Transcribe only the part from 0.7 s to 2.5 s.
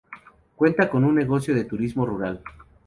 con un negocio de turismo rural.